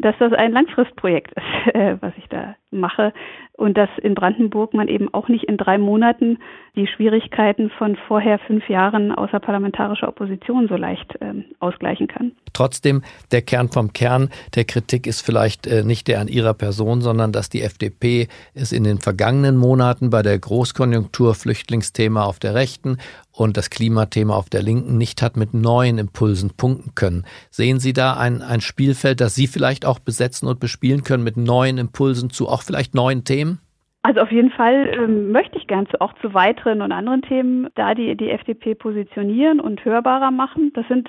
[0.00, 3.12] dass das ein Langfristprojekt ist, äh, was ich da mache
[3.52, 6.38] und dass in Brandenburg man eben auch nicht in drei Monaten
[6.76, 12.32] die Schwierigkeiten von vorher fünf Jahren außerparlamentarischer Opposition so leicht ähm, ausgleichen kann.
[12.52, 13.02] Trotzdem,
[13.32, 17.32] der Kern vom Kern der Kritik ist vielleicht äh, nicht der an ihrer Person, sondern
[17.32, 22.98] dass die FDP es in den vergangenen Monaten bei der Großkonjunktur Flüchtlingsthema auf der Rechten
[23.32, 27.24] und das Klimathema auf der Linken nicht hat mit neuen Impulsen punkten können.
[27.50, 31.36] Sehen Sie da ein, ein Spielfeld, das Sie vielleicht auch besetzen und bespielen können mit
[31.36, 33.60] neuen Impulsen zu auch vielleicht neuen Themen?
[34.02, 37.68] Also auf jeden Fall ähm, möchte ich gern zu, auch zu weiteren und anderen Themen
[37.74, 40.72] da die, die FDP positionieren und hörbarer machen.
[40.74, 41.08] Das sind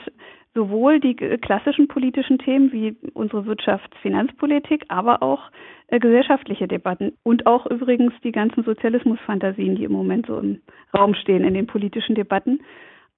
[0.53, 5.49] sowohl die klassischen politischen Themen wie unsere Wirtschafts-, Finanzpolitik, aber auch
[5.87, 10.61] äh, gesellschaftliche Debatten und auch übrigens die ganzen Sozialismusfantasien, die im Moment so im
[10.93, 12.59] Raum stehen in den politischen Debatten.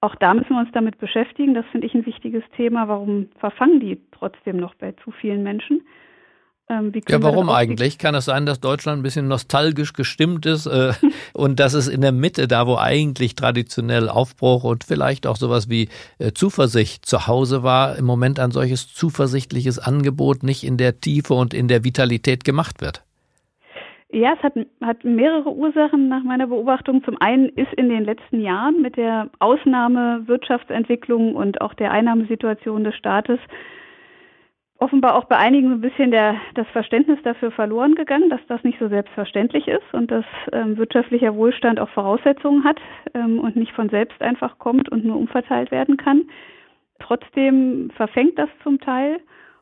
[0.02, 1.56] Auch da müssen wir uns damit beschäftigen.
[1.56, 2.88] Das finde ich ein wichtiges Thema.
[2.88, 5.82] Warum verfangen die trotzdem noch bei zu vielen Menschen?
[6.70, 7.98] Ähm, ja, warum eigentlich?
[7.98, 10.94] Kann es sein, dass Deutschland ein bisschen nostalgisch gestimmt ist äh,
[11.34, 15.70] und dass es in der Mitte, da wo eigentlich traditionell Aufbruch und vielleicht auch sowas
[15.70, 21.02] wie äh, Zuversicht zu Hause war, im Moment ein solches zuversichtliches Angebot nicht in der
[21.02, 23.04] Tiefe und in der Vitalität gemacht wird?
[24.14, 27.04] Ja, es hat, hat mehrere Ursachen nach meiner Beobachtung.
[27.04, 32.96] Zum einen ist in den letzten Jahren mit der Ausnahmewirtschaftsentwicklung und auch der Einnahmesituation des
[32.96, 33.40] Staates
[34.84, 38.78] offenbar auch bei einigen ein bisschen der, das Verständnis dafür verloren gegangen, dass das nicht
[38.80, 42.80] so selbstverständlich ist und dass ähm, wirtschaftlicher Wohlstand auch Voraussetzungen hat
[43.14, 46.24] ähm, und nicht von selbst einfach kommt und nur umverteilt werden kann.
[47.00, 49.20] Trotzdem verfängt das zum Teil.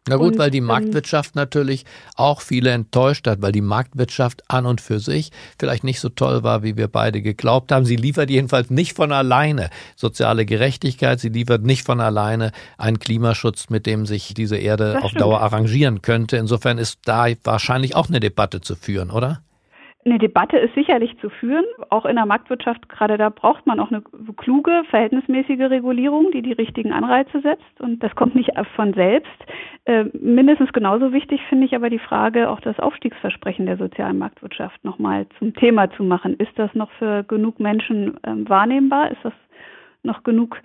[0.07, 1.85] Na gut, und, weil die ähm, Marktwirtschaft natürlich
[2.15, 6.41] auch viele enttäuscht hat, weil die Marktwirtschaft an und für sich vielleicht nicht so toll
[6.41, 7.85] war, wie wir beide geglaubt haben.
[7.85, 13.69] Sie liefert jedenfalls nicht von alleine soziale Gerechtigkeit, sie liefert nicht von alleine einen Klimaschutz,
[13.69, 16.37] mit dem sich diese Erde auf Dauer arrangieren könnte.
[16.37, 19.43] Insofern ist da wahrscheinlich auch eine Debatte zu führen, oder?
[20.03, 21.65] Eine Debatte ist sicherlich zu führen.
[21.89, 24.01] Auch in der Marktwirtschaft, gerade da braucht man auch eine
[24.35, 27.79] kluge, verhältnismäßige Regulierung, die die richtigen Anreize setzt.
[27.79, 29.31] Und das kommt nicht von selbst.
[29.85, 34.83] Äh, mindestens genauso wichtig finde ich aber die Frage, auch das Aufstiegsversprechen der sozialen Marktwirtschaft
[34.83, 36.35] nochmal zum Thema zu machen.
[36.37, 39.11] Ist das noch für genug Menschen äh, wahrnehmbar?
[39.11, 39.33] Ist das
[40.01, 40.59] noch genug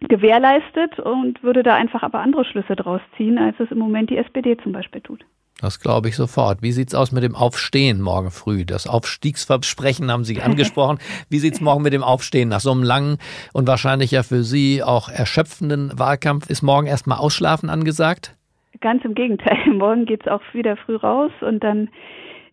[0.00, 4.16] gewährleistet und würde da einfach aber andere Schlüsse draus ziehen, als es im Moment die
[4.16, 5.24] SPD zum Beispiel tut?
[5.60, 6.62] Das glaube ich sofort.
[6.62, 8.64] Wie sieht's aus mit dem Aufstehen morgen früh?
[8.64, 10.98] Das Aufstiegsversprechen haben Sie angesprochen.
[11.28, 13.18] Wie sieht's morgen mit dem Aufstehen nach so einem langen
[13.52, 16.48] und wahrscheinlich ja für Sie auch erschöpfenden Wahlkampf?
[16.48, 18.36] Ist morgen erstmal Ausschlafen angesagt?
[18.80, 19.58] Ganz im Gegenteil.
[19.72, 21.88] Morgen geht's auch wieder früh raus und dann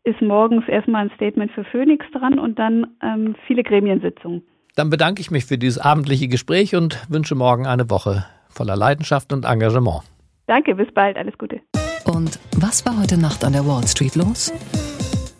[0.04, 4.44] ist morgens erstmal ein Statement für Phoenix dran und dann ähm, viele Gremiensitzungen.
[4.76, 9.32] Dann bedanke ich mich für dieses abendliche Gespräch und wünsche morgen eine Woche voller Leidenschaft
[9.32, 10.02] und Engagement.
[10.48, 11.62] Danke, bis bald, alles Gute.
[12.06, 14.54] Und was war heute Nacht an der Wall Street los?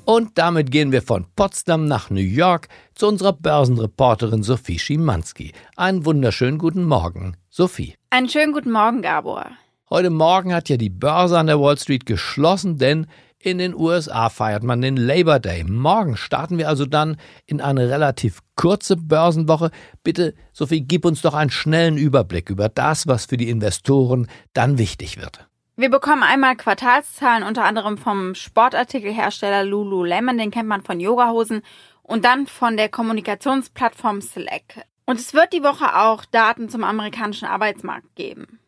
[0.04, 5.54] Und damit gehen wir von Potsdam nach New York zu unserer Börsenreporterin Sophie Schimanski.
[5.76, 7.96] Einen wunderschönen guten Morgen, Sophie.
[8.10, 9.52] Einen schönen guten Morgen, Gabor.
[9.92, 13.06] Heute Morgen hat ja die Börse an der Wall Street geschlossen, denn
[13.38, 15.64] in den USA feiert man den Labor Day.
[15.64, 19.70] Morgen starten wir also dann in eine relativ kurze Börsenwoche.
[20.04, 24.80] Bitte, Sophie, gib uns doch einen schnellen Überblick über das, was für die Investoren dann
[24.80, 25.48] wichtig wird.
[25.78, 31.64] Wir bekommen einmal Quartalszahlen unter anderem vom Sportartikelhersteller Lululemon, den kennt man von Yogahosen,
[32.02, 34.86] und dann von der Kommunikationsplattform Slack.
[35.06, 38.60] Und es wird die Woche auch Daten zum amerikanischen Arbeitsmarkt geben.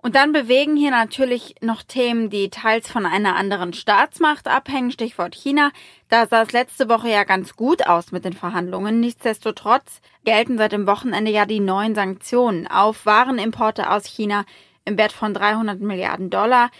[0.00, 5.34] Und dann bewegen hier natürlich noch Themen, die teils von einer anderen Staatsmacht abhängen, Stichwort
[5.34, 5.70] China.
[6.08, 9.00] Da sah es letzte Woche ja ganz gut aus mit den Verhandlungen.
[9.00, 14.44] Nichtsdestotrotz gelten seit dem Wochenende ja die neuen Sanktionen auf Warenimporte aus China
[14.88, 16.70] im Wert von 300 Milliarden Dollar.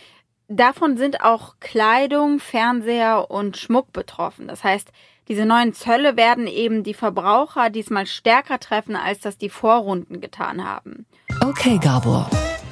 [0.49, 4.49] Davon sind auch Kleidung, Fernseher und Schmuck betroffen.
[4.49, 4.91] Das heißt,
[5.29, 10.65] diese neuen Zölle werden eben die Verbraucher diesmal stärker treffen, als das die Vorrunden getan
[10.65, 11.05] haben.
[11.45, 12.31] Okay, Gabor.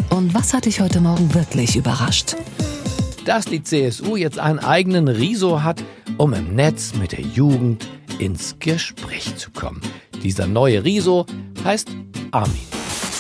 [0.09, 2.35] Und was hat dich heute Morgen wirklich überrascht?
[3.27, 5.85] Dass die CSU jetzt einen eigenen Riso hat,
[6.16, 7.87] um im Netz mit der Jugend
[8.18, 9.83] ins Gespräch zu kommen.
[10.22, 11.27] Dieser neue Riso
[11.62, 11.90] heißt
[12.31, 12.66] Armin.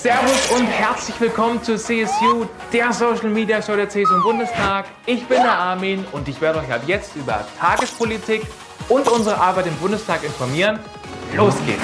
[0.06, 4.84] Servus und herzlich willkommen zur CSU, der Social Media Show der CSU im Bundestag.
[5.04, 8.42] Ich bin der Armin und ich werde euch ab jetzt über Tagespolitik
[8.88, 10.78] und unsere Arbeit im Bundestag informieren.
[11.34, 11.82] Los geht's!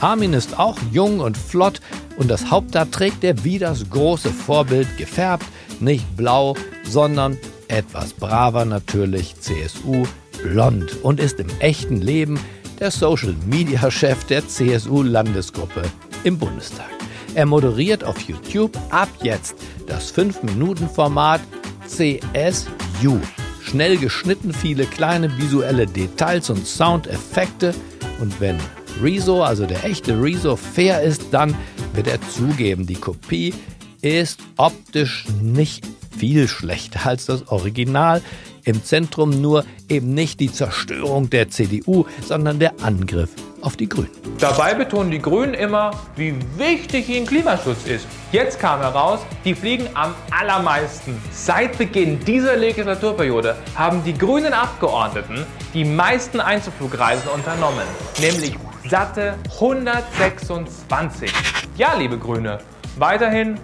[0.00, 1.82] Armin ist auch jung und flott
[2.16, 5.44] und das Haupthaar trägt er wie das große Vorbild gefärbt,
[5.80, 7.36] nicht blau, sondern
[7.68, 10.06] etwas braver natürlich CSU
[10.42, 12.40] blond und ist im echten Leben
[12.80, 15.82] der Social Media Chef der CSU Landesgruppe
[16.24, 16.93] im Bundestag.
[17.34, 21.40] Er moderiert auf YouTube ab jetzt das 5-Minuten-Format
[21.86, 23.18] CSU.
[23.60, 27.74] Schnell geschnitten, viele kleine visuelle Details und Soundeffekte.
[28.20, 28.58] Und wenn
[29.02, 31.54] Rezo, also der echte Rezo, fair ist, dann
[31.94, 33.52] wird er zugeben, die Kopie
[34.00, 35.84] ist optisch nicht
[36.16, 38.22] viel schlechter als das Original.
[38.64, 44.10] Im Zentrum nur eben nicht die Zerstörung der CDU, sondern der Angriff auf die Grünen.
[44.38, 48.06] Dabei betonen die Grünen immer, wie wichtig ihnen Klimaschutz ist.
[48.32, 51.20] Jetzt kam heraus, die fliegen am allermeisten.
[51.30, 57.86] Seit Beginn dieser Legislaturperiode haben die grünen Abgeordneten die meisten Einzelflugreisen unternommen,
[58.18, 58.54] nämlich
[58.88, 61.30] satte 126.
[61.76, 62.58] Ja, liebe Grüne,
[62.98, 63.58] weiterhin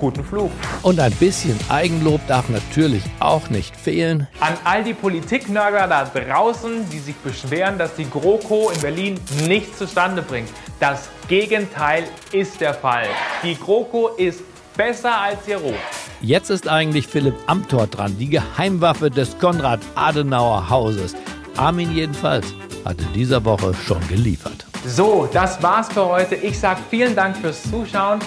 [0.00, 0.50] guten Flug.
[0.82, 4.26] Und ein bisschen Eigenlob darf natürlich auch nicht fehlen.
[4.40, 9.78] An all die Politiknörger da draußen, die sich beschweren, dass die GroKo in Berlin nichts
[9.78, 10.48] zustande bringt.
[10.80, 13.06] Das Gegenteil ist der Fall.
[13.44, 14.42] Die GroKo ist
[14.76, 15.76] besser als ihr Ruf.
[16.22, 21.14] Jetzt ist eigentlich Philipp Amthor dran, die Geheimwaffe des Konrad-Adenauer-Hauses.
[21.56, 22.46] Armin jedenfalls
[22.84, 24.66] hatte dieser Woche schon geliefert.
[24.86, 26.34] So, das war's für heute.
[26.34, 28.18] Ich sag vielen Dank fürs Zuschauen.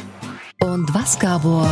[0.63, 1.67] Und was, Gabor,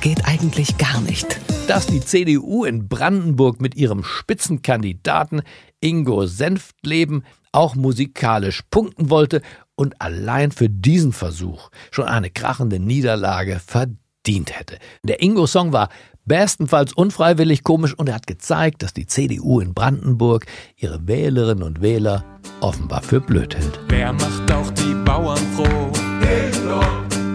[0.00, 1.40] geht eigentlich gar nicht?
[1.66, 5.42] Dass die CDU in Brandenburg mit ihrem Spitzenkandidaten
[5.80, 9.42] Ingo Senftleben auch musikalisch punkten wollte
[9.74, 14.78] und allein für diesen Versuch schon eine krachende Niederlage verdient hätte.
[15.02, 15.88] Der Ingo-Song war
[16.24, 20.46] bestenfalls unfreiwillig komisch und er hat gezeigt, dass die CDU in Brandenburg
[20.76, 22.24] ihre Wählerinnen und Wähler
[22.60, 23.80] offenbar für blöd hält.
[23.88, 25.90] Wer macht auch die Bauern froh?
[26.22, 26.80] Ingo,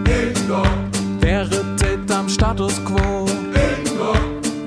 [0.06, 0.93] Ingo.
[2.44, 3.24] Status quo?
[3.56, 4.12] Ingo,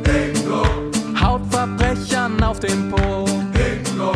[0.09, 0.63] Ingo.
[1.21, 3.23] Haut Verbrechern auf den Po.
[3.53, 4.13] Ingo,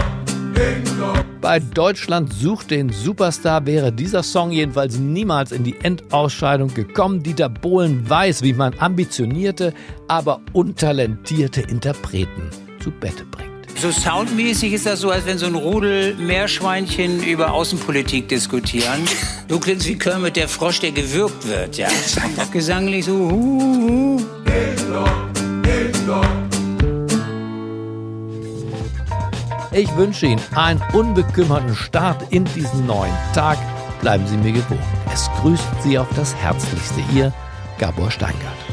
[0.55, 1.13] Ingo.
[1.41, 7.21] Bei Deutschland sucht den Superstar wäre dieser Song jedenfalls niemals in die Endausscheidung gekommen.
[7.21, 9.75] Dieter Bohlen weiß, wie man ambitionierte,
[10.07, 13.50] aber untalentierte Interpreten zu Bette bringt.
[13.81, 19.07] So soundmäßig ist das so, als wenn so ein Rudel Meerschweinchen über Außenpolitik diskutieren.
[19.47, 21.87] Du klingst wie Kermit der Frosch, der gewürgt wird, ja.
[22.51, 23.13] Gesanglich so.
[23.13, 24.21] Hu, hu.
[29.71, 33.57] Ich wünsche Ihnen einen unbekümmerten Start in diesen neuen Tag.
[34.01, 34.77] Bleiben Sie mir gewogen.
[35.11, 37.33] Es grüßt Sie auf das Herzlichste, Ihr
[37.79, 38.70] Gabor Steingart.